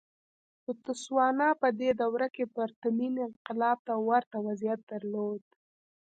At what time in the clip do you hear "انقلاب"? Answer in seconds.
3.27-3.77